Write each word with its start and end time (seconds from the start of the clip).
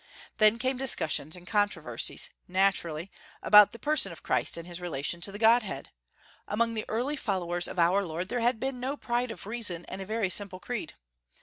Then 0.39 0.57
came 0.57 0.77
discussions 0.77 1.35
and 1.35 1.45
controversies, 1.45 2.31
naturally, 2.47 3.11
about 3.43 3.69
the 3.71 3.77
person 3.77 4.11
of 4.11 4.23
Christ 4.23 4.57
and 4.57 4.65
his 4.65 4.81
relation 4.81 5.21
to 5.21 5.31
the 5.31 5.37
Godhead. 5.37 5.91
Among 6.47 6.73
the 6.73 6.85
early 6.89 7.15
followers 7.15 7.67
of 7.67 7.77
our 7.77 8.03
Lord 8.03 8.27
there 8.27 8.39
had 8.39 8.59
been 8.59 8.79
no 8.79 8.97
pride 8.97 9.29
of 9.29 9.45
reason 9.45 9.85
and 9.85 10.01
a 10.01 10.05
very 10.07 10.31
simple 10.31 10.59
creed. 10.59 10.95